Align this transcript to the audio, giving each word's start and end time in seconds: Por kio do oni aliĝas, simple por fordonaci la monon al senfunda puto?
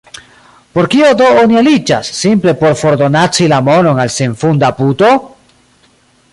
Por 0.77 0.87
kio 0.93 1.09
do 1.19 1.27
oni 1.41 1.59
aliĝas, 1.61 2.09
simple 2.21 2.55
por 2.63 2.73
fordonaci 2.81 3.49
la 3.55 3.61
monon 3.69 4.03
al 4.07 4.13
senfunda 4.17 4.73
puto? 4.83 5.15